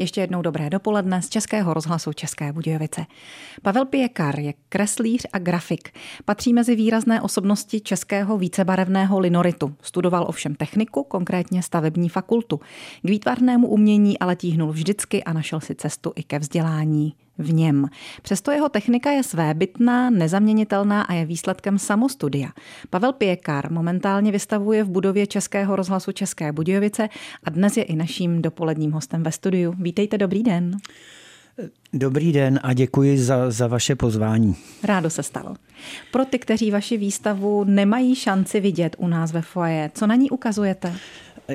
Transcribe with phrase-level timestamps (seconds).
[0.00, 3.06] Ještě jednou dobré dopoledne z Českého rozhlasu České Budějovice.
[3.62, 5.94] Pavel Pěkar je kreslíř a grafik.
[6.24, 9.74] Patří mezi výrazné osobnosti českého vícebarevného linoritu.
[9.82, 12.60] Studoval ovšem techniku, konkrétně stavební fakultu.
[13.02, 17.86] K výtvarnému umění ale tíhnul vždycky a našel si cestu i ke vzdělání v něm.
[18.22, 22.48] Přesto jeho technika je svébytná, nezaměnitelná a je výsledkem samostudia.
[22.90, 27.08] Pavel Pěkar momentálně vystavuje v budově Českého rozhlasu České Budějovice
[27.44, 29.74] a dnes je i naším dopoledním hostem ve studiu.
[29.78, 30.76] Vítejte, dobrý den.
[31.92, 34.56] Dobrý den a děkuji za, za vaše pozvání.
[34.84, 35.54] Rádo se stalo.
[36.12, 40.30] Pro ty, kteří vaši výstavu nemají šanci vidět u nás ve foje, co na ní
[40.30, 40.94] ukazujete?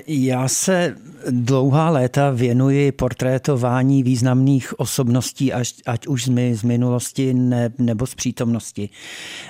[0.08, 0.96] Já se
[1.30, 8.90] dlouhá léta věnuji portrétování významných osobností, ať, ať už z minulosti ne, nebo z přítomnosti.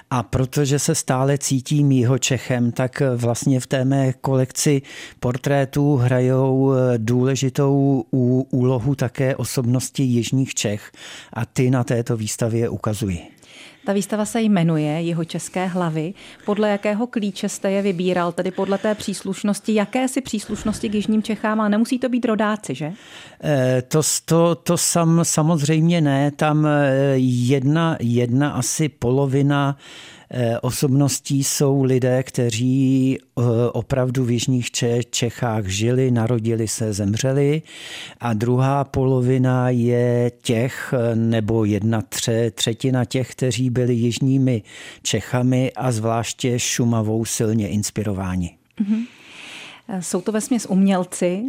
[0.09, 4.81] A protože se stále cítím jeho Čechem, tak vlastně v té mé kolekci
[5.19, 8.03] portrétů hrajou důležitou
[8.49, 10.91] úlohu také osobnosti Jižních Čech
[11.33, 13.34] a ty na této výstavě ukazuji.
[13.85, 16.13] Ta výstava se jmenuje Jeho české hlavy.
[16.45, 21.23] Podle jakého klíče jste je vybíral, tedy podle té příslušnosti, jaké si příslušnosti k Jižním
[21.23, 22.91] Čechám, ale nemusí to být rodáci, že?
[23.43, 29.77] Eh, to, to, to sam, samozřejmě ne, tam eh, jedna, jedna asi polovina
[30.61, 33.41] osobností jsou lidé, kteří eh,
[33.73, 34.71] opravdu v Jižních
[35.09, 37.61] Čechách žili, narodili se, zemřeli
[38.19, 42.01] a druhá polovina je těch, eh, nebo jedna
[42.55, 44.63] třetina těch, kteří byli jižními
[45.01, 48.57] Čechami a zvláště Šumavou silně inspirováni.
[48.81, 49.05] Mm-hmm.
[49.99, 51.43] Jsou to vesměs umělci.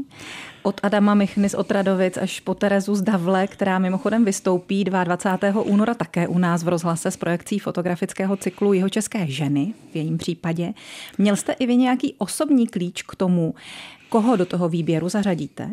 [0.63, 5.63] Od Adama Michny z Otradovic až po Terezu z Davle, která mimochodem vystoupí 22.
[5.63, 10.19] února také u nás v rozhlase s projekcí fotografického cyklu Jeho české ženy v jejím
[10.19, 10.75] případě.
[11.19, 13.55] Měl jste i vy nějaký osobní klíč k tomu,
[14.09, 15.71] koho do toho výběru zařadíte?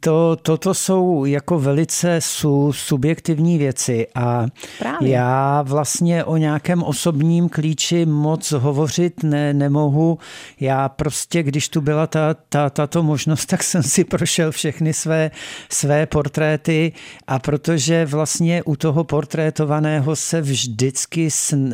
[0.00, 4.46] To, toto jsou jako velice su, subjektivní věci a
[4.78, 5.10] Právě.
[5.10, 10.18] já vlastně o nějakém osobním klíči moc hovořit ne, nemohu.
[10.60, 15.30] Já prostě, když tu byla ta, ta, tato možnost, tak jsem si prošel všechny své,
[15.70, 16.92] své portréty
[17.26, 21.30] a protože vlastně u toho portrétovaného se vždycky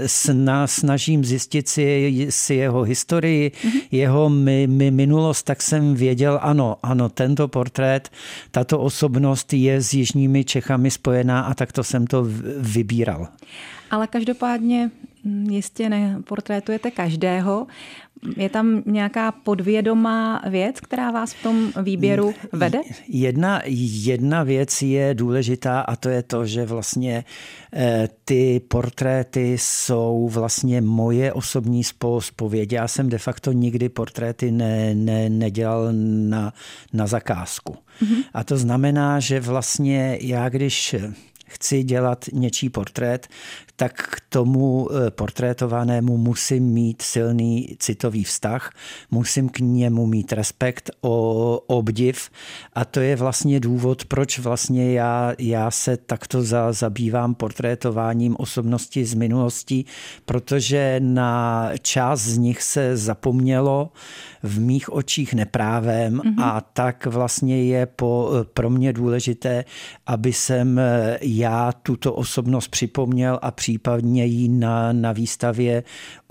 [0.07, 3.81] sna, snažím zjistit si, si jeho historii, mm-hmm.
[3.91, 8.11] jeho mi, mi minulost, tak jsem věděl, ano, ano, tento portrét portrét.
[8.51, 12.27] Tato osobnost je s Jižními Čechami spojená a takto jsem to
[12.59, 13.29] vybíral.
[13.91, 14.91] Ale každopádně
[15.25, 17.67] mm, jistě neportrétujete každého.
[18.37, 22.81] Je tam nějaká podvědomá věc, která vás v tom výběru vede?
[23.09, 23.63] Jedna,
[24.05, 27.25] jedna věc je důležitá a to je to, že vlastně
[27.73, 31.83] eh, ty portréty jsou vlastně moje osobní
[32.19, 32.73] spověď.
[32.73, 36.53] Já jsem de facto nikdy portréty ne, ne, nedělal na,
[36.93, 37.77] na zakázku.
[38.03, 38.25] Mm-hmm.
[38.35, 40.95] A to znamená, že vlastně já, když
[41.51, 43.29] chci dělat něčí portrét,
[43.81, 48.73] tak k tomu eh, portrétovanému musím mít silný citový vztah,
[49.11, 52.31] musím k němu mít respekt, o obdiv
[52.75, 59.05] a to je vlastně důvod, proč vlastně já, já se takto za, zabývám portrétováním osobnosti
[59.05, 59.85] z minulosti,
[60.25, 63.93] protože na část z nich se zapomnělo
[64.43, 66.45] v mých očích neprávem mm-hmm.
[66.45, 69.65] a tak vlastně je po, pro mě důležité,
[70.07, 75.83] aby jsem eh, já tuto osobnost připomněl a při případně ji na, na výstavě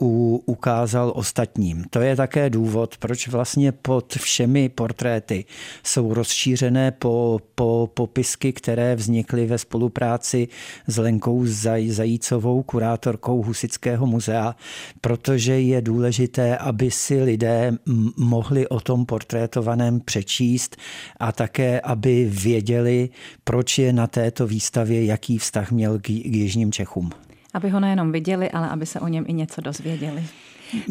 [0.01, 1.85] u, ukázal ostatním.
[1.89, 5.45] To je také důvod, proč vlastně pod všemi portréty
[5.83, 10.47] jsou rozšířené po, po popisky, které vznikly ve spolupráci
[10.87, 14.55] s Lenkou Zaj, Zajícovou, kurátorkou Husického muzea,
[15.01, 17.71] protože je důležité, aby si lidé
[18.17, 20.77] mohli o tom portrétovaném přečíst
[21.19, 23.09] a také, aby věděli,
[23.43, 27.28] proč je na této výstavě, jaký vztah měl k, k Jižním Čechům.
[27.53, 30.23] Aby ho nejenom viděli, ale aby se o něm i něco dozvěděli.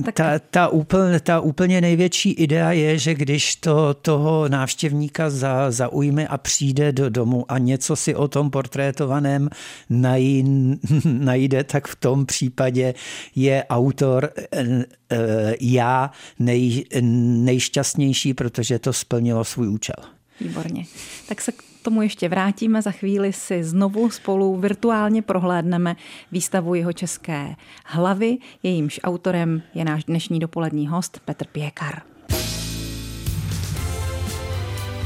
[0.04, 0.14] Tak...
[0.14, 6.28] Ta, ta, úplně, ta úplně největší idea je, že když to toho návštěvníka za, zaujme
[6.28, 9.48] a přijde do domu a něco si o tom portrétovaném
[9.90, 10.44] naj,
[11.04, 12.94] najde, tak v tom případě
[13.34, 20.04] je autor eh, eh, já nej, nejšťastnější, protože to splnilo svůj účel.
[20.40, 20.84] Výborně.
[21.28, 21.52] Tak se
[21.82, 22.82] tomu ještě vrátíme.
[22.82, 25.96] Za chvíli si znovu spolu virtuálně prohlédneme
[26.32, 27.54] výstavu jeho české
[27.84, 28.38] hlavy.
[28.62, 32.02] Jejímž autorem je náš dnešní dopolední host Petr Pěkar.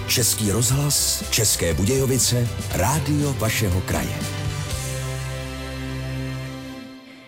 [0.09, 4.42] Český rozhlas, České Budějovice, rádio vašeho kraje.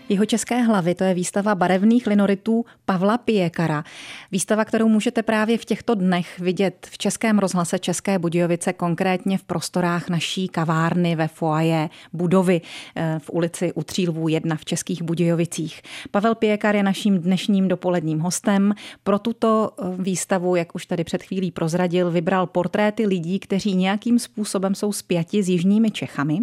[0.08, 3.84] Jeho české hlavy, to je výstava barevných linoritů Pavla Piekara.
[4.32, 9.44] Výstava, kterou můžete právě v těchto dnech vidět v Českém rozhlase České Budějovice, konkrétně v
[9.44, 12.60] prostorách naší kavárny ve foaje budovy
[12.96, 15.82] eh, v ulici Utřílvů 1 v Českých Budějovicích.
[16.10, 18.74] Pavel Piekar je naším dnešním dopoledním hostem.
[19.04, 24.18] Pro tuto eh, výstavu, jak už tady před chvílí prozradil, vybral portréty lidí, kteří nějakým
[24.18, 26.38] způsobem jsou spjati s jižními Čechami.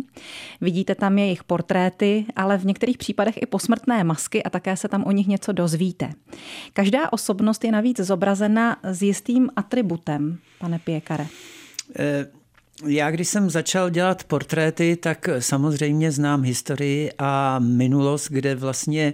[0.62, 5.03] Vidíte tam jejich portréty, ale v některých případech i posmrtné masky a také se tam
[5.03, 6.09] o nich něco dozvíte.
[6.74, 11.27] Každá osobnost je navíc zobrazena s jistým atributem, pane Piekare.
[12.00, 12.41] E-
[12.86, 19.14] já když jsem začal dělat portréty, tak samozřejmě znám historii a minulost, kde vlastně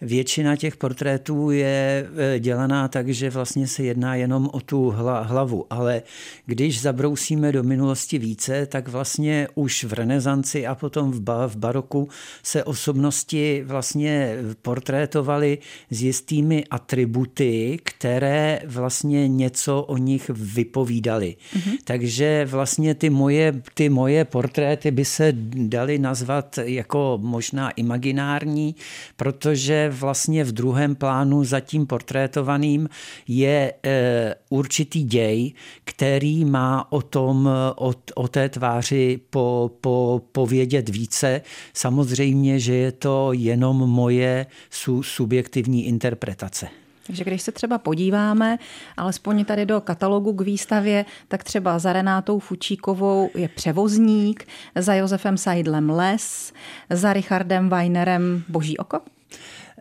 [0.00, 5.66] většina těch portrétů je e, dělaná tak, že vlastně se jedná jenom o tu hlavu.
[5.70, 6.02] Ale
[6.46, 12.08] když zabrousíme do minulosti více, tak vlastně už v renesanci a potom v, v baroku
[12.42, 15.58] se osobnosti vlastně portrétovaly
[15.90, 21.36] s jistými atributy, které vlastně něco o nich vypovídaly.
[21.54, 21.76] Mm-hmm.
[21.84, 28.74] Takže vlastně ty ty moje, ty moje portréty by se daly nazvat jako možná imaginární,
[29.16, 32.88] protože vlastně v druhém plánu za tím portrétovaným
[33.28, 35.52] je e, určitý děj,
[35.84, 41.40] který má o tom, o, o té tváři po, po, povědět více.
[41.74, 46.85] Samozřejmě, že je to jenom moje su, subjektivní interpretace.
[47.06, 48.58] Takže když se třeba podíváme,
[48.96, 55.36] alespoň tady do katalogu k výstavě, tak třeba za Renátou Fučíkovou je převozník, za Josefem
[55.36, 56.52] Seidlem les,
[56.90, 59.15] za Richardem Weinerem Boží oko?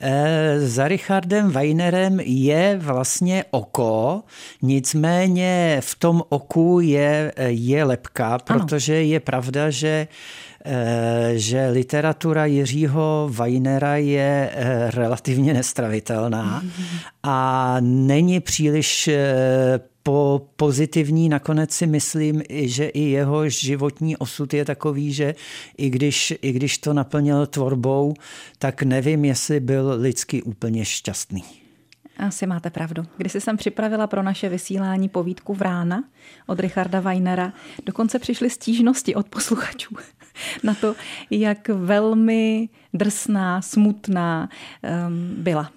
[0.01, 4.23] E, za Richardem Weinerem je vlastně oko,
[4.61, 10.07] nicméně v tom oku je, je lepka, protože je pravda, že
[10.67, 16.63] Eh, že literatura Jiřího Weinera je eh, relativně nestravitelná
[17.23, 21.29] a není příliš eh, po pozitivní.
[21.29, 25.35] Nakonec si myslím, že i jeho životní osud je takový, že
[25.77, 28.13] i když, i když to naplnil tvorbou,
[28.59, 31.43] tak nevím, jestli byl lidsky úplně šťastný.
[32.17, 33.03] Asi máte pravdu.
[33.17, 36.03] Když jsem připravila pro naše vysílání povídku Vrána
[36.47, 37.53] od Richarda Weinera,
[37.85, 39.95] dokonce přišly stížnosti od posluchačů
[40.63, 40.95] na to,
[41.29, 44.49] jak velmi drsná, smutná
[45.07, 45.71] um, byla.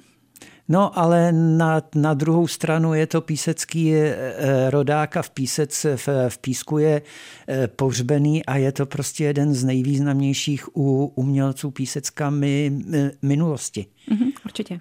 [0.68, 6.08] No, ale na, na druhou stranu je to písecký eh, rodák a v, písec, v,
[6.28, 7.02] v písku je
[7.48, 12.72] eh, pohřbený a je to prostě jeden z nejvýznamnějších u umělců písecka mi,
[13.22, 13.86] minulosti.
[14.10, 14.80] Mm-hmm, určitě.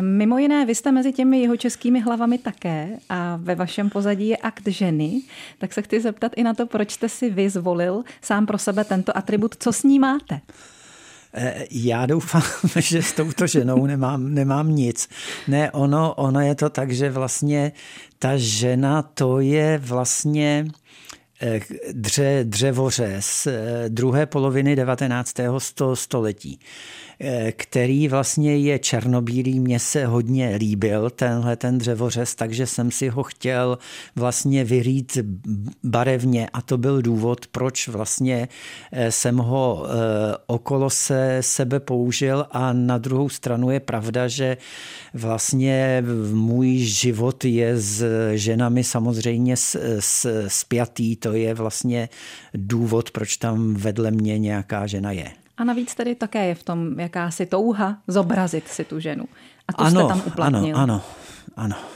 [0.00, 4.36] Mimo jiné, vy jste mezi těmi jeho českými hlavami také a ve vašem pozadí je
[4.36, 5.22] akt ženy,
[5.58, 8.84] tak se chci zeptat i na to, proč jste si vy zvolil sám pro sebe
[8.84, 10.40] tento atribut, co s ní máte?
[11.38, 12.42] Eh, já doufám,
[12.80, 15.08] že s touto ženou nemám, nemám nic.
[15.48, 17.72] Ne, ono, ono je to tak, že vlastně
[18.18, 20.66] ta žena to je vlastně
[21.42, 21.60] eh,
[21.92, 25.34] dře, dřevoře z eh, druhé poloviny 19.
[25.94, 26.60] století.
[27.20, 29.60] Eh, který vlastně je černobílý.
[29.60, 33.78] Mně se hodně líbil tenhle ten dřevořez, takže jsem si ho chtěl
[34.16, 35.18] vlastně vyrít
[35.82, 38.48] barevně a to byl důvod, proč vlastně
[38.92, 44.56] eh, jsem ho eh, okolo se sebe použil a na druhou stranu je pravda, že
[45.14, 48.04] vlastně můj život je s
[48.34, 49.54] ženami samozřejmě
[50.48, 52.08] spjatý, to je vlastně
[52.54, 55.45] důvod, proč tam vedle mě nějaká žena je.
[55.56, 59.24] A navíc tedy také je v tom jakási touha zobrazit si tu ženu.
[59.68, 60.76] A to ano, jste tam uplatnil.
[60.76, 61.02] Ano,
[61.56, 61.95] ano, ano.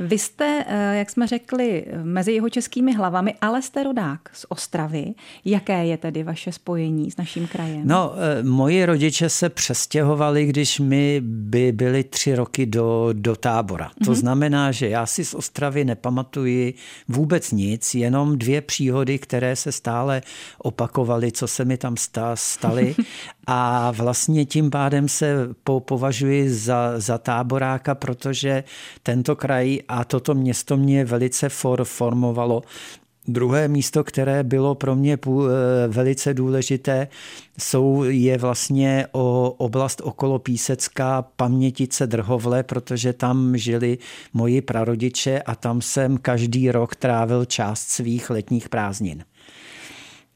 [0.00, 5.14] Vy jste, eh, jak jsme řekli, mezi jeho českými hlavami, ale jste rodák z Ostravy.
[5.44, 7.82] Jaké je tedy vaše spojení s naším krajem?
[7.84, 13.88] No, eh, moji rodiče se přestěhovali, když my by byli tři roky do, do tábora.
[13.88, 14.04] Mm-hmm.
[14.04, 14.20] To mhm.
[14.20, 16.74] znamená, že já si z Ostravy nepamatuji
[17.08, 20.22] vůbec nic, jenom dvě příhody, které se stále
[20.58, 21.94] opakovaly, co se mi tam
[22.34, 22.94] staly.
[23.52, 28.64] A vlastně tím pádem se po, považuji za, za táboráka, protože
[29.02, 32.62] tento kraj a toto město mě velice for, formovalo.
[33.28, 35.38] Druhé místo, které bylo pro mě eh,
[35.88, 37.08] velice důležité,
[37.58, 43.98] jsou, je vlastně o oblast okolo Písecka, Pamětice Drhovle, protože tam žili
[44.32, 49.24] moji prarodiče a tam jsem každý rok trávil část svých letních prázdnin.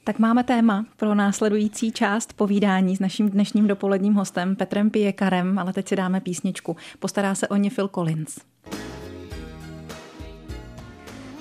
[0.06, 5.72] Tak máme téma pro následující část povídání s naším dnešním dopoledním hostem Petrem Pijekarem, ale
[5.72, 6.76] teď si dáme písničku.
[6.98, 8.38] Postará se o ně Phil Collins.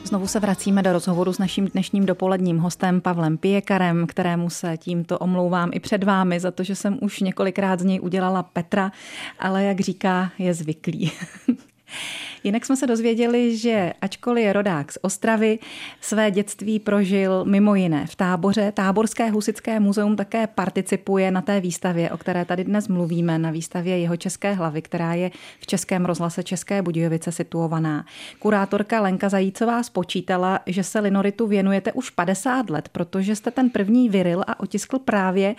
[0.04, 5.20] Znovu se vracíme do rozhovoru s naším dnešním dopoledním hostem Pavlem Pijekarem, kterému se tímto
[5.20, 8.92] omlouvám i před vámi za to, že jsem už několikrát z něj udělala Petra,
[9.40, 11.12] ale jak říká, je zvyklý.
[12.44, 15.60] Jinak jsme se dozvěděli, že ačkoliv je rodák z Ostravy,
[16.02, 18.72] své dětství prožil mimo jiné v táboře.
[18.72, 24.00] Táborské husické muzeum také participuje na té výstavě, o které tady dnes mluvíme, na výstavě
[24.00, 28.06] jeho české hlavy, která je v Českém rozhlase České Budějovice situovaná.
[28.40, 34.10] Kurátorka Lenka Zajícová spočítala, že se linoritu věnujete už 50 let, protože jste ten první
[34.10, 35.56] vyril a otiskl právě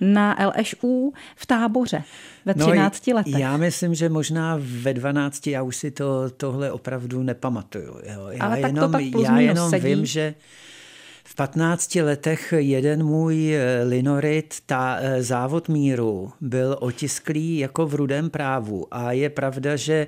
[0.00, 2.04] na LŠU v táboře
[2.44, 3.34] ve 13 no, letech.
[3.38, 7.94] Já myslím, že možná ve 12 já už si to, tohle opravdu nepamatuju.
[8.02, 8.28] Jo.
[8.30, 9.86] Já Ale jenom, tak to tak já jenom sedí.
[9.86, 10.34] vím, že
[11.24, 17.94] v 15 letech jeden můj eh, linorit, ta eh, závod míru, byl otisklý jako v
[17.94, 18.86] rudém právu.
[18.90, 20.06] A je pravda, že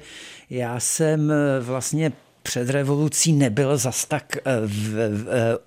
[0.51, 2.13] já jsem eh, vlastně
[2.47, 4.37] před revolucí nebyl zas tak
[4.67, 5.27] v, v,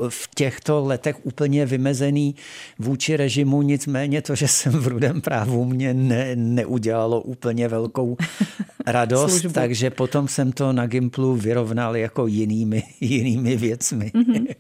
[0.10, 2.36] v těchto letech úplně vymezený
[2.80, 8.18] vůči režimu, nicméně to, že jsem v rudém právu, mě ne, neudělalo úplně velkou
[8.86, 14.12] radost, takže potom jsem to na Gimplu vyrovnal jako jinými, jinými věcmi.
[14.20, 14.56] Mm-hmm.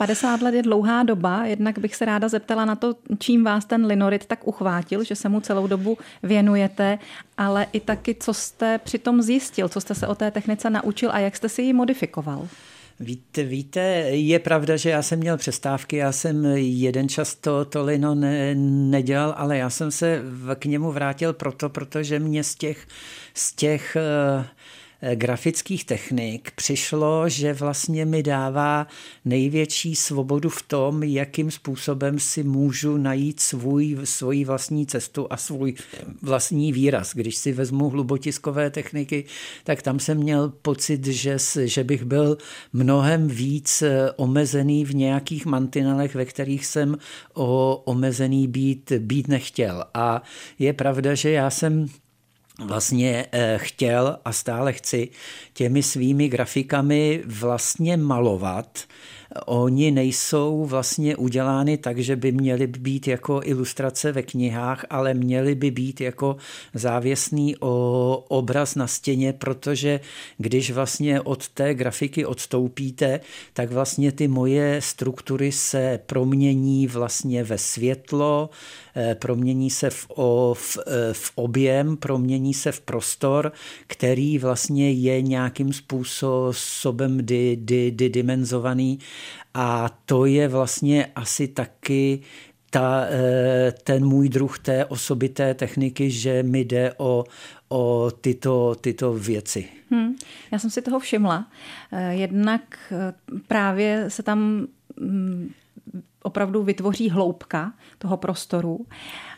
[0.00, 3.86] 50 let je dlouhá doba, jednak bych se ráda zeptala na to, čím vás ten
[3.86, 6.98] linorit tak uchvátil, že se mu celou dobu věnujete,
[7.38, 11.18] ale i taky, co jste přitom zjistil, co jste se o té technice naučil a
[11.18, 12.48] jak jste si ji modifikoval.
[13.00, 13.80] Víte, víte,
[14.10, 18.54] je pravda, že já jsem měl přestávky, já jsem jeden čas to, to lino ne,
[18.54, 20.22] nedělal, ale já jsem se
[20.54, 22.86] k němu vrátil proto, protože mě z těch,
[23.34, 23.96] z těch
[24.38, 24.44] uh,
[25.14, 28.86] grafických technik přišlo, že vlastně mi dává
[29.24, 35.74] největší svobodu v tom, jakým způsobem si můžu najít svůj, svoji vlastní cestu a svůj
[36.22, 37.12] vlastní výraz.
[37.14, 39.24] Když si vezmu hlubotiskové techniky,
[39.64, 42.38] tak tam jsem měl pocit, že, že bych byl
[42.72, 46.96] mnohem víc eh, omezený v nějakých mantinelech, ve kterých jsem
[47.34, 49.84] o, omezený být, být nechtěl.
[49.94, 50.22] A
[50.58, 51.86] je pravda, že já jsem
[52.66, 55.08] vlastně eh, chtěl a stále chci
[55.52, 58.78] těmi svými grafikami vlastně malovat
[59.46, 65.54] Oni nejsou vlastně udělány tak, že by měly být jako ilustrace ve knihách, ale měly
[65.54, 66.36] by být jako
[66.74, 67.56] závěsný
[68.28, 70.00] obraz na stěně, protože
[70.38, 73.20] když vlastně od té grafiky odstoupíte,
[73.52, 78.50] tak vlastně ty moje struktury se promění vlastně ve světlo,
[78.96, 80.06] eh, promění se v,
[80.52, 83.52] v, eh, v objem, promění se v prostor,
[83.86, 88.98] který vlastně je nějakým způsobem di, di, di, dimenzovaný
[89.54, 92.20] a to je vlastně asi taky
[92.70, 97.24] ta, eh, ten můj druh té osobité techniky, že mi jde o,
[97.68, 99.68] o tyto, tyto věci.
[99.90, 100.14] Hmm,
[100.50, 101.46] já jsem si toho všimla.
[101.92, 103.14] Eh, jednak eh,
[103.46, 104.66] právě se tam
[105.00, 105.52] mm,
[106.22, 108.86] opravdu vytvoří hloubka toho prostoru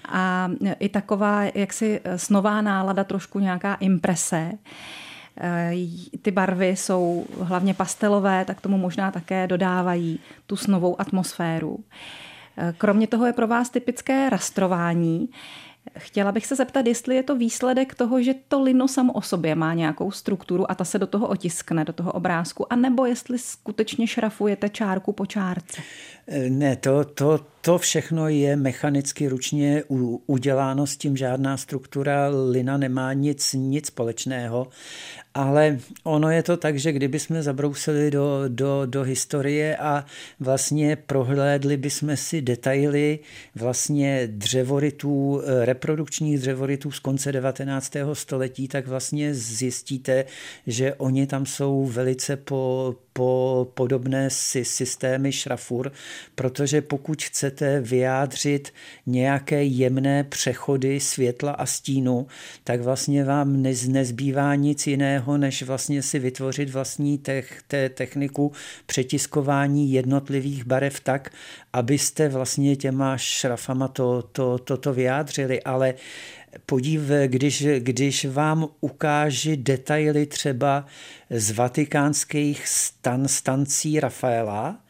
[0.09, 4.53] a i taková jaksi snová nálada, trošku nějaká imprese.
[5.41, 5.73] Eh,
[6.23, 11.79] ty barvy jsou hlavně pastelové, tak tomu možná také dodávají tu snovou atmosféru.
[12.57, 15.29] Eh, kromě toho je pro vás typické rastrování.
[15.99, 19.55] Chtěla bych se zeptat, jestli je to výsledek toho, že to lino samo o sobě
[19.55, 24.07] má nějakou strukturu a ta se do toho otiskne, do toho obrázku, anebo jestli skutečně
[24.07, 25.83] šrafujete čárku po čárce.
[26.27, 29.83] Eh, ne, to, to, to všechno je mechanicky ručně
[30.27, 34.67] uděláno, s tím žádná struktura lina nemá nic, nic společného
[35.35, 40.05] ale ono je to tak, že kdyby jsme zabrousili do, do, do historie a
[40.41, 43.19] vlastně prohlédli bychom si detaily
[43.55, 48.15] vlastně dřevorytů, eh, reprodukčních dřevorytů z konce 19.
[48.15, 50.25] století, tak vlastně zjistíte,
[50.67, 54.31] že oni tam jsou velice po, po podobné
[54.63, 55.93] systémy šrafur,
[56.35, 58.73] protože pokud chcete vyjádřit
[59.07, 62.27] nějaké jemné přechody světla a stínu,
[62.65, 68.53] tak vlastně vám nez, nezbývá nic jiného, než vlastně si vytvořit vlastní tech, te, techniku
[68.87, 71.31] přetiskování jednotlivých barev tak,
[71.73, 75.95] abyste vlastně těma šrafama to, to, to, to vyjádřili, ale
[76.67, 80.87] podív, když, když vám ukáži detaily třeba
[81.31, 84.81] z vatikánských stan, stancí Rafaela,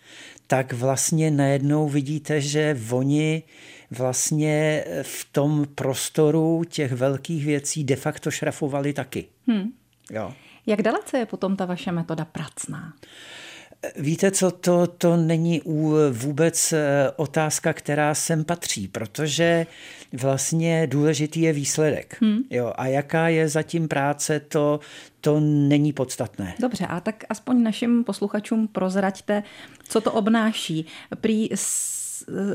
[0.47, 3.43] tak vlastně najednou vidíte, že oni
[3.91, 9.25] vlastně v tom prostoru těch velkých věcí de facto šrafovali taky.
[9.47, 9.73] Hmm.
[10.11, 10.33] Jo.
[10.67, 12.93] Jak dalece je potom ta vaše metoda pracná?
[13.97, 15.63] Víte co, to, to není
[16.11, 19.67] vůbec eh, otázka, která sem patří, protože
[20.13, 22.17] vlastně důležitý je výsledek.
[22.21, 22.39] Hmm.
[22.51, 24.81] Jo, a jaká je zatím práce, to,
[25.21, 26.55] to není podstatné.
[26.61, 29.43] Dobře, a tak aspoň našim posluchačům prozraďte,
[29.89, 30.87] co to obnáší.
[31.21, 31.49] Prý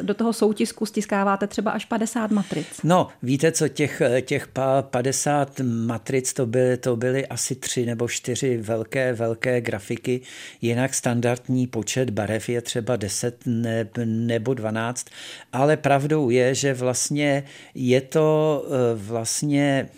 [0.01, 2.67] do toho soutisku stiskáváte třeba až 50 matric.
[2.83, 4.47] No, víte co, těch, těch
[4.81, 10.21] 50 matric to byly, to byly asi tři nebo čtyři velké, velké grafiky,
[10.61, 15.07] jinak standardní počet barev je třeba 10 ne, nebo 12,
[15.53, 17.43] ale pravdou je, že vlastně
[17.75, 19.89] je to eh, vlastně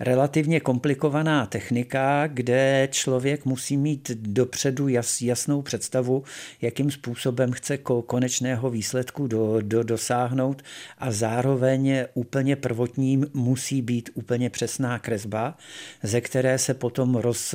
[0.00, 6.24] relativně komplikovaná technika, kde člověk musí mít dopředu jas, jasnou představu,
[6.62, 10.62] jakým způsobem chce konečného výsledku do, do, dosáhnout
[10.98, 15.56] a zároveň úplně prvotním musí být úplně přesná kresba,
[16.02, 17.54] ze které se potom roz,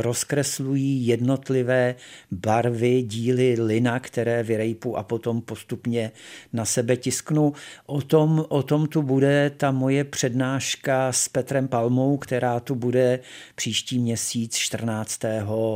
[0.00, 1.94] rozkreslují jednotlivé
[2.30, 6.12] barvy, díly lina, které vyrejpu a potom postupně
[6.52, 7.52] na sebe tisknu.
[7.86, 12.74] O tom, o tom tu bude ta moje přednáška s Petrem Pal Palmou, která tu
[12.74, 13.20] bude
[13.54, 15.20] příští měsíc 14.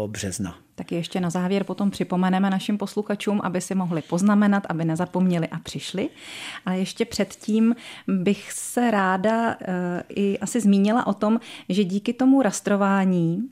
[0.06, 0.56] března.
[0.74, 5.58] Tak ještě na závěr potom připomeneme našim posluchačům, aby si mohli poznamenat, aby nezapomněli a
[5.58, 6.08] přišli.
[6.66, 7.76] A ještě předtím
[8.08, 9.54] bych se ráda uh,
[10.08, 13.48] i asi zmínila o tom, že díky tomu rastrování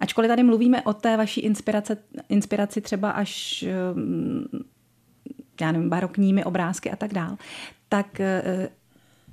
[0.00, 1.96] Ačkoliv tady mluvíme o té vaší inspirace,
[2.28, 3.64] inspiraci třeba až
[5.60, 7.36] já nevím, barokními obrázky a tak dál,
[7.88, 8.68] tak eh,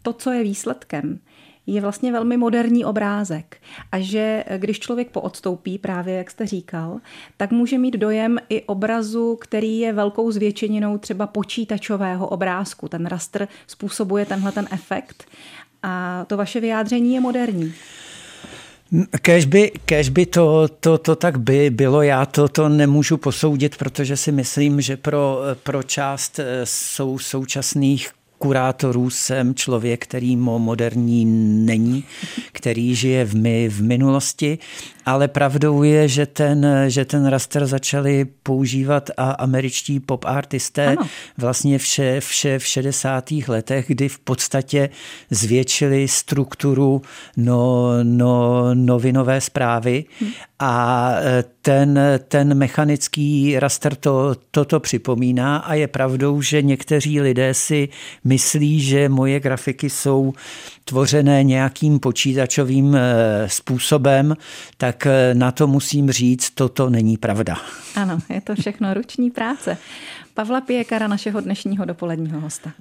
[0.01, 1.19] to, co je výsledkem,
[1.67, 3.57] je vlastně velmi moderní obrázek
[3.91, 6.99] a že když člověk poodstoupí, právě jak jste říkal,
[7.37, 12.87] tak může mít dojem i obrazu, který je velkou zvětšeninou třeba počítačového obrázku.
[12.87, 15.27] Ten rastr způsobuje tenhle ten efekt
[15.83, 17.73] a to vaše vyjádření je moderní.
[19.21, 23.77] Kež by, kež by to, to, to tak by bylo, já to, to nemůžu posoudit,
[23.77, 31.25] protože si myslím, že pro, pro část sou, současných kurátorů jsem člověk, který moderní
[31.65, 32.03] není,
[32.51, 34.57] který žije v, my, v minulosti
[35.09, 41.07] ale pravdou je, že ten, že ten raster začali používat a američtí pop artisté ano.
[41.37, 43.31] vlastně vše, vše v 60.
[43.47, 44.89] letech, kdy v podstatě
[45.29, 47.01] zvětšili strukturu
[47.37, 50.31] no, no, novinové zprávy hmm.
[50.59, 57.53] a e, ten, ten mechanický raster to, toto připomíná a je pravdou, že někteří lidé
[57.53, 57.89] si
[58.29, 60.33] myslí, že moje grafiky jsou
[60.85, 62.99] tvořené nějakým počítačovým e,
[63.49, 64.35] způsobem,
[64.77, 67.57] tak tak eh, na to musím říct, toto není pravda.
[67.95, 69.77] Ano, je to všechno ruční práce.
[70.33, 72.71] Pavla Pěkara, našeho dnešního dopoledního hosta.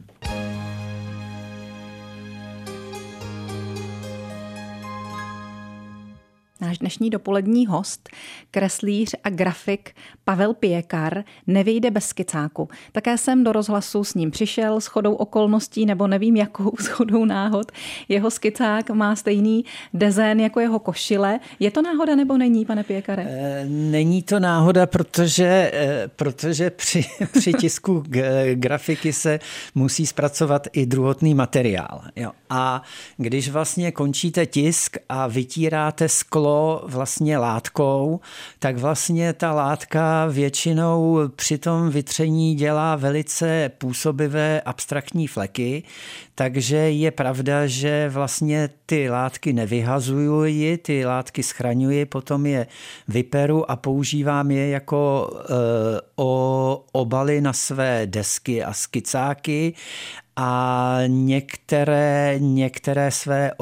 [6.61, 8.09] Náš dnešní dopolední host,
[8.51, 9.91] kreslíř a grafik
[10.25, 12.69] Pavel Pěkar, nevyjde bez skicáku.
[12.93, 17.73] Také jsem do rozhlasu s ním přišel s chodou okolností, nebo nevím jakou schodou náhod.
[18.09, 21.41] Jeho skicák má stejný dezén jako jeho košile.
[21.61, 23.27] Je to náhoda nebo není, pane Pěkare?
[23.29, 28.05] Eh, není to náhoda, protože, eh, protože při, při tisku
[28.55, 29.41] grafiky se
[29.75, 32.03] musí zpracovat i druhotný materiál.
[32.17, 32.33] Jo.
[32.51, 32.83] A
[33.17, 36.48] když vlastně končíte tisk a vytíráte sklo
[36.87, 38.21] vlastně látkou,
[38.59, 45.83] tak vlastně ta látka většinou při tom vytření dělá velice působivé abstraktní fleky,
[46.35, 52.67] takže je pravda, že vlastně ty látky nevyhazuji, ty látky schraňuji, potom je
[53.09, 55.55] vyperu a používám je jako e,
[56.17, 59.75] o, obaly na své desky a skicáky
[60.41, 63.53] a některé, některé své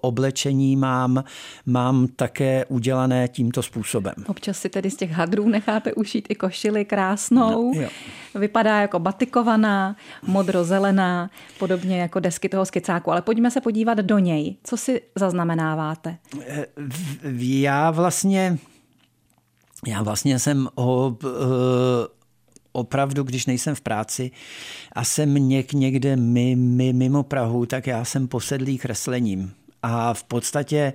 [0.00, 1.24] oblečení mám,
[1.66, 4.14] mám také udělané tímto způsobem.
[4.26, 7.74] Občas si tedy z těch hadrů necháte ušít i košili krásnou.
[7.74, 7.88] No,
[8.34, 9.96] Vypadá jako batikovaná,
[10.26, 13.10] modrozelená, podobně jako desky toho skicáku.
[13.12, 14.56] Ale pojďme se podívat do něj.
[14.64, 16.16] Co si zaznamenáváte?
[17.38, 18.58] Já vlastně
[19.86, 21.16] já vlastně jsem o,
[22.72, 24.30] opravdu, když nejsem v práci
[24.92, 29.52] a jsem něk, někde mimo Prahu, tak já jsem posedlý kreslením.
[29.82, 30.92] A v podstatě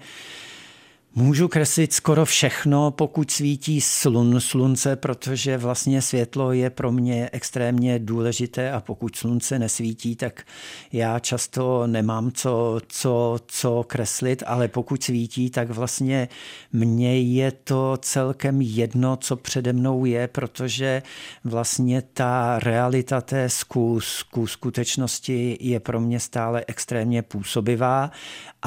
[1.20, 8.00] Můžu kreslit skoro všechno, pokud svítí slun, slunce, protože vlastně světlo je pro mě extrémně
[8.00, 10.44] důležité a pokud slunce nesvítí, tak
[10.92, 16.30] já často nemám co, co, co kreslit, ale pokud svítí, tak vlastně
[16.74, 21.02] mně je to celkem jedno, co přede mnou je, protože
[21.44, 28.12] vlastně ta realita té zku, zku, skutečnosti je pro mě stále extrémně působivá,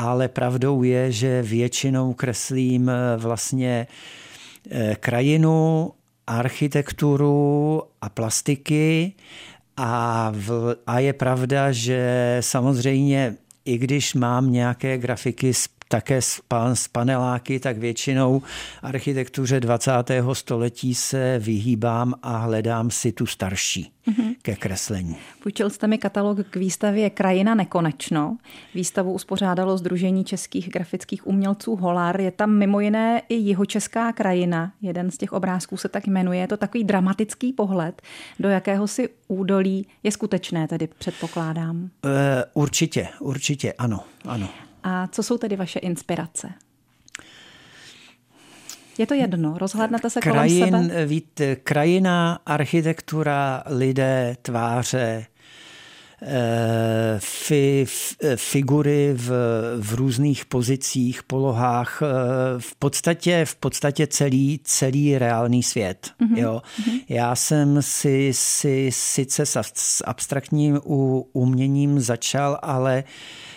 [0.01, 3.87] ale pravdou je, že většinou kreslím eh, vlastně
[4.71, 5.91] eh, krajinu
[6.27, 9.13] architekturu a plastiky.
[9.77, 16.41] A, v, a je pravda, že samozřejmě i když mám nějaké grafiky z také s,
[16.49, 18.43] pan, s paneláky, tak většinou
[18.83, 19.93] architektuře 20.
[20.33, 24.35] století se vyhýbám a hledám si tu starší mm-hmm.
[24.43, 25.17] ke kreslení.
[25.43, 28.37] Půjčil jste mi katalog k výstavě Krajina nekonečno.
[28.75, 32.21] Výstavu uspořádalo Združení českých grafických umělců Holar.
[32.21, 34.73] Je tam mimo jiné i jihočeská krajina.
[34.83, 36.41] Jeden z těch obrázků se tak jmenuje.
[36.41, 38.03] Je to takový dramatický pohled,
[38.41, 41.77] do jakého si údolí je skutečné, tedy předpokládám.
[41.77, 42.11] Uh,
[42.55, 44.49] určitě, určitě, ano, ano.
[44.83, 46.53] A co jsou tedy vaše inspirace?
[49.01, 51.07] Je to jedno, rozhlédnete se Krajin, kolem sebe?
[51.07, 55.27] Víte, eh, krajina, architektura, lidé, tváře,
[56.23, 57.87] eh, fi,
[58.23, 59.31] eh, figury v,
[59.81, 62.03] v různých pozicích, polohách,
[62.59, 66.11] v podstatě, v podstatě celý, celý reálný svět.
[66.21, 66.39] Mm-hmm.
[66.39, 66.63] Jo.
[66.81, 67.01] Mm-hmm.
[67.09, 70.81] Já jsem si, si sice s abstraktním
[71.33, 73.50] uměním začal, ale Eh,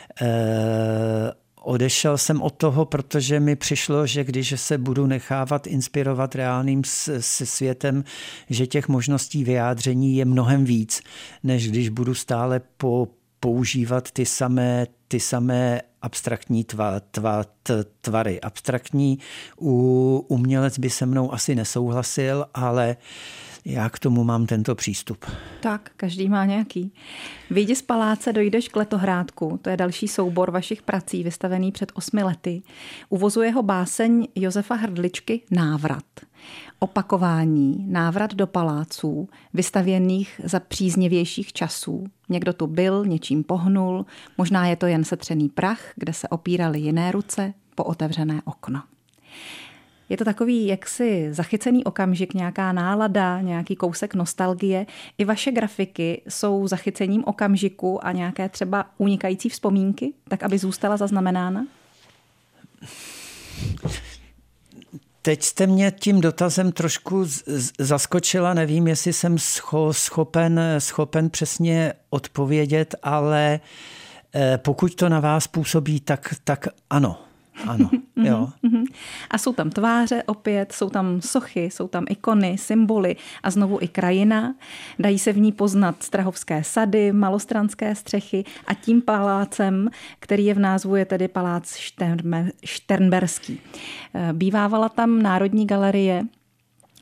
[1.64, 6.82] odešel jsem od toho, protože mi přišlo, že když se budu nechávat inspirovat reálným
[7.20, 8.04] světem,
[8.50, 11.02] že těch možností vyjádření je mnohem víc,
[11.44, 13.08] než když budu stále po,
[13.40, 17.46] používat ty samé, ty samé abstraktní tva, tva,
[18.02, 18.42] tvary.
[18.42, 19.20] Abstraktní
[19.62, 22.98] u, umělec by se mnou asi nesouhlasil, ale
[23.66, 25.26] já k tomu mám tento přístup.
[25.62, 26.94] Tak, každý má nějaký.
[27.50, 29.60] Vyjdi z paláce, dojdeš k letohrádku.
[29.62, 32.62] To je další soubor vašich prací, vystavený před osmi lety.
[33.10, 36.04] Uvozuje ho báseň Josefa Hrdličky Návrat.
[36.80, 42.04] Opakování, návrat do paláců, vystavěných za příznivějších časů.
[42.30, 44.06] Někdo tu byl, něčím pohnul,
[44.38, 48.84] možná je to jen setřený prach, kde se opíraly jiné ruce po otevřené okno.
[50.10, 54.86] Je to takový jaksi zachycený okamžik, nějaká nálada, nějaký kousek nostalgie.
[55.18, 61.66] I vaše grafiky jsou zachycením okamžiku a nějaké třeba unikající vzpomínky, tak aby zůstala zaznamenána?
[65.22, 67.26] Teď jste mě tím dotazem trošku
[67.80, 69.38] zaskočila, nevím, jestli jsem
[69.92, 73.60] schopen, schopen přesně odpovědět, ale
[74.36, 77.20] eh, pokud to na vás působí, tak, tak ano.
[77.68, 78.50] Ano, mhm, jo.
[78.64, 78.84] Mhm.
[79.32, 83.88] A jsou tam tváře opět, jsou tam sochy, jsou tam ikony, symboly a znovu i
[83.88, 84.56] krajina.
[85.00, 89.90] Dají se v ní poznat strahovské sady, malostranské střechy a tím palácem,
[90.20, 91.78] který je v názvu, je tedy palác
[92.66, 93.60] Šternberský.
[94.14, 96.24] Eh, bývávala tam Národní galerie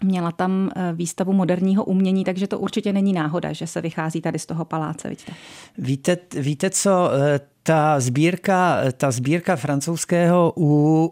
[0.04, 4.40] Měla tam eh, výstavu moderního umění, takže to určitě není náhoda, že se vychází tady
[4.40, 5.10] z toho paláce.
[5.10, 5.32] Vidíte,
[5.78, 10.54] víte, víte co, eh, ta sbírka, ta sbírka francouzského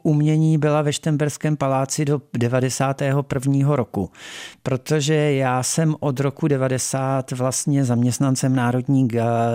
[0.04, 3.76] umění byla ve Štemberském paláci do 91.
[3.76, 4.12] roku,
[4.64, 9.08] protože já jsem od roku 90 vlastně zaměstnancem Národní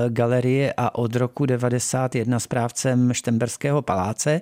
[0.09, 4.41] galerie a od roku 91 správcem Štemberského paláce.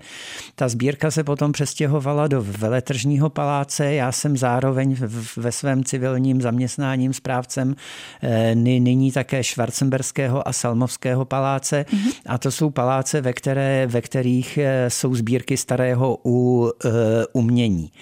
[0.55, 3.95] Ta sbírka se potom přestěhovala do veletržního paláce.
[3.95, 4.97] Já jsem zároveň
[5.37, 7.77] ve svém civilním zaměstnáním správcem
[8.23, 12.13] eh, nyní také Schwarzenberského a Salmovského paláce mm-hmm.
[12.27, 16.91] a to jsou paláce, ve, které, ve kterých eh, jsou sbírky starého u, uh,
[17.33, 17.93] umění.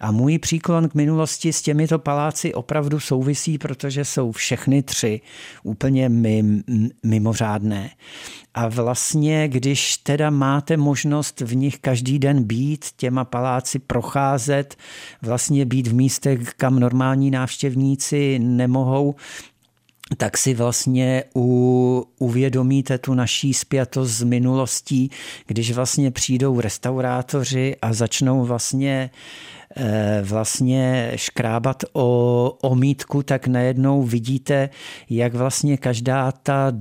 [0.00, 5.20] A můj příklon k minulosti s těmito paláci opravdu souvisí, protože jsou všechny tři
[5.62, 6.62] úplně mim,
[7.02, 7.90] mimořádné.
[8.54, 14.76] A vlastně, když teda máte možnost v nich každý den být, těma paláci procházet,
[15.22, 19.14] vlastně být v místech, kam normální návštěvníci nemohou,
[20.16, 25.10] tak si vlastně u, uvědomíte tu naší spjatost z minulostí,
[25.46, 29.10] když vlastně přijdou restaurátoři a začnou vlastně
[29.76, 34.70] eh, vlastně škrábat o omítku, tak najednou vidíte,
[35.10, 36.72] jak vlastně každá ta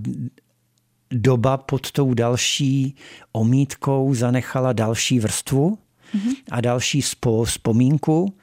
[1.12, 2.96] doba pod tou další
[3.32, 5.78] omítkou zanechala další vrstvu
[6.16, 6.36] mm-hmm.
[6.52, 7.02] a další
[7.46, 8.34] vzpomínku.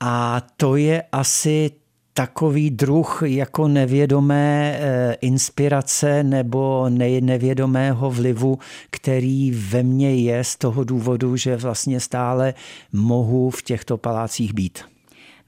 [0.00, 1.70] A to je asi
[2.20, 6.88] takový druh jako nevědomé eh, inspirace nebo
[7.20, 8.58] nevědomého vlivu,
[8.90, 12.54] který ve mně je z toho důvodu, že vlastně stále
[12.92, 14.84] mohu v těchto palácích být.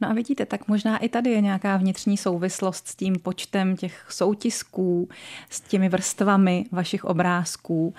[0.00, 4.06] No a vidíte, tak možná i tady je nějaká vnitřní souvislost s tím počtem těch
[4.08, 5.08] soutisků,
[5.50, 7.94] s těmi vrstvami vašich obrázků.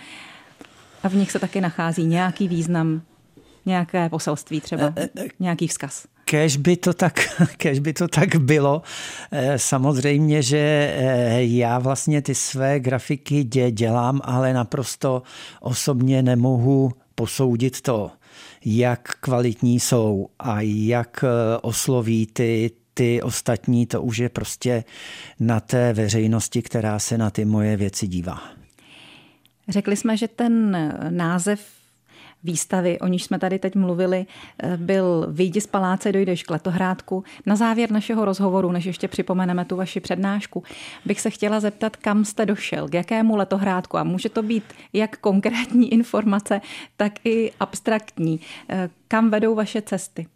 [1.04, 3.02] A v nich se taky nachází nějaký význam,
[3.66, 6.13] nějaké poselství třeba, eh, eh, nějaký vzkaz.
[6.26, 7.20] Kež by, to tak,
[7.58, 8.82] kež by to tak bylo.
[9.32, 15.24] Eh, samozřejmě, že eh, já vlastně ty své grafiky dělám, ale naprosto
[15.62, 18.12] osobně nemohu posoudit to,
[18.66, 24.84] jak kvalitní jsou a jak eh, osloví ty, ty ostatní, to už je prostě
[25.40, 28.42] na té veřejnosti, která se na ty moje věci dívá.
[29.70, 30.78] Řekli jsme, že ten
[31.10, 31.83] název
[32.44, 34.26] výstavy, o níž jsme tady teď mluvili,
[34.64, 37.24] eh, byl Vyjdi z paláce, dojdeš k letohrádku.
[37.46, 40.64] Na závěr našeho rozhovoru, než ještě připomeneme tu vaši přednášku,
[41.06, 43.98] bych se chtěla zeptat, kam jste došel, k jakému letohrádku.
[43.98, 46.62] A může to být jak konkrétní informace,
[46.98, 48.40] tak i abstraktní.
[48.70, 50.28] Eh, kam vedou vaše cesty?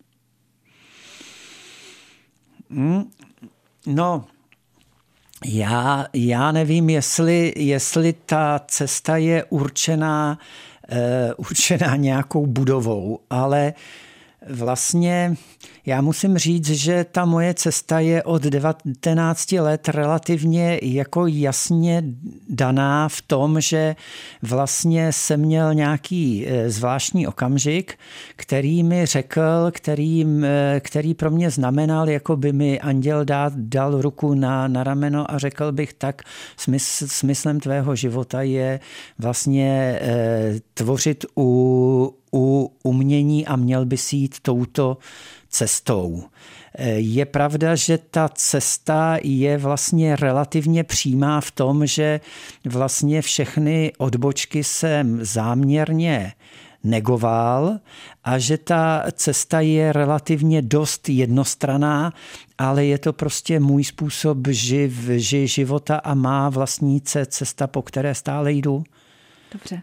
[2.69, 3.11] Hmm,
[3.85, 4.25] no,
[5.45, 10.39] já, já nevím, jestli, jestli ta cesta je určená
[11.37, 13.73] určená nějakou budovou, ale
[14.49, 15.35] vlastně
[15.87, 22.03] já musím říct, že ta moje cesta je od 19 let relativně jako jasně
[22.49, 23.95] daná v tom, že
[24.41, 27.99] vlastně jsem měl nějaký eh, zvláštní okamžik,
[28.35, 34.01] který mi řekl, který, eh, který pro mě znamenal, jako by mi anděl dát, dal
[34.01, 36.21] ruku na, na rameno a řekl bych tak,
[36.57, 38.79] smysl, smyslem tvého života je
[39.19, 44.97] vlastně eh, tvořit u, u umění a měl by si jít touto
[45.49, 46.23] cestou.
[46.95, 52.19] Je pravda, že ta cesta je vlastně relativně přímá v tom, že
[52.65, 56.33] vlastně všechny odbočky jsem záměrně
[56.83, 57.79] negoval
[58.23, 62.13] a že ta cesta je relativně dost jednostraná,
[62.57, 68.15] ale je to prostě můj způsob živ, ži, života a má vlastní cesta, po které
[68.15, 68.83] stále jdu.
[69.53, 69.81] Dobře.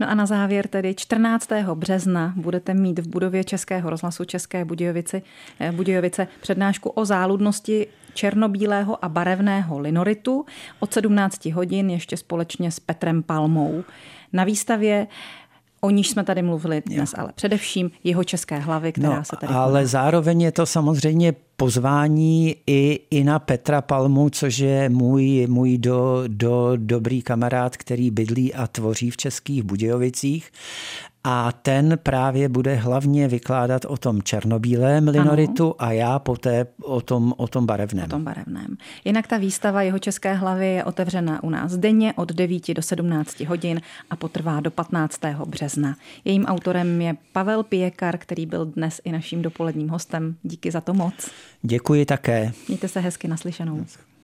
[0.00, 1.48] No a na závěr tedy 14.
[1.74, 5.22] března budete mít v budově Českého rozhlasu České Budějovice,
[5.60, 10.46] eh, Budějovice přednášku o záludnosti černobílého a barevného linoritu
[10.80, 13.84] od 17 hodin ještě společně s Petrem Palmou.
[14.32, 15.06] Na výstavě
[15.80, 17.22] O níž jsme tady mluvili dnes, jo.
[17.22, 19.54] ale především jeho české hlavy, která no, se tady...
[19.54, 19.86] Ale koná.
[19.86, 26.24] zároveň je to samozřejmě pozvání i, i na Petra Palmu, což je můj, můj do,
[26.26, 30.50] do, dobrý kamarád, který bydlí a tvoří v Českých Budějovicích
[31.24, 35.74] a ten právě bude hlavně vykládat o tom černobílém linoritu ano.
[35.78, 38.04] a já poté o tom, o tom barevném.
[38.04, 38.76] O tom barevném.
[39.04, 43.40] Jinak ta výstava jeho české hlavy je otevřena u nás denně od 9 do 17
[43.40, 43.80] hodin
[44.10, 45.20] a potrvá do 15.
[45.46, 45.96] března.
[46.24, 50.36] Jejím autorem je Pavel Pěkar, který byl dnes i naším dopoledním hostem.
[50.42, 51.30] Díky za to moc.
[51.62, 52.52] Děkuji také.
[52.68, 53.86] Mějte se hezky naslyšenou.